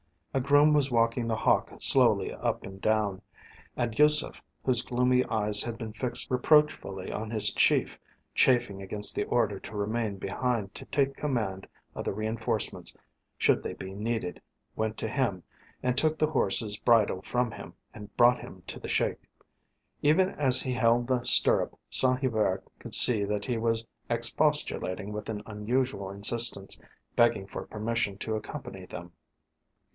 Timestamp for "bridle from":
16.79-17.51